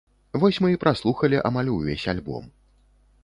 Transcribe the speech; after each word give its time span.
Вось 0.43 0.59
мы 0.65 0.69
і 0.75 0.79
праслухалі 0.83 1.41
амаль 1.51 1.71
увесь 1.75 2.09
альбом. 2.13 2.51